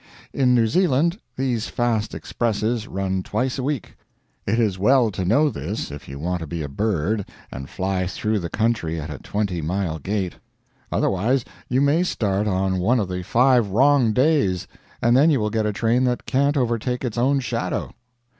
In 0.33 0.55
New 0.55 0.65
Zealand, 0.65 1.19
these 1.35 1.67
fast 1.67 2.15
expresses 2.15 2.87
run 2.87 3.21
twice 3.21 3.59
a 3.59 3.63
week. 3.63 3.95
It 4.47 4.57
is 4.59 4.79
well 4.79 5.11
to 5.11 5.23
know 5.23 5.51
this 5.51 5.91
if 5.91 6.07
you 6.09 6.17
want 6.17 6.39
to 6.39 6.47
be 6.47 6.63
a 6.63 6.67
bird 6.67 7.23
and 7.51 7.69
fly 7.69 8.07
through 8.07 8.39
the 8.39 8.49
country 8.49 8.99
at 8.99 9.11
a 9.11 9.19
20 9.19 9.61
mile 9.61 9.99
gait; 9.99 10.37
otherwise 10.91 11.45
you 11.69 11.81
may 11.81 12.01
start 12.01 12.47
on 12.47 12.79
one 12.79 12.99
of 12.99 13.09
the 13.09 13.21
five 13.21 13.69
wrong 13.69 14.11
days, 14.11 14.65
and 15.03 15.15
then 15.15 15.29
you 15.29 15.39
will 15.39 15.51
get 15.51 15.67
a 15.67 15.71
train 15.71 16.03
that 16.05 16.25
can't 16.25 16.57
overtake 16.57 17.05
its 17.05 17.19
own 17.19 17.39
shadow. 17.39 17.93